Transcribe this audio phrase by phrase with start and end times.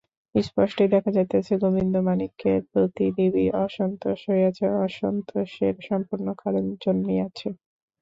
[0.35, 7.47] স্পষ্টই দেখা যাইতেছে, গোবিন্দমাণিক্যের প্রতি দেবীর অসন্তোষ হইয়াছে, অসন্তোষের সম্পূর্ণ কারণও জন্মিয়াছে।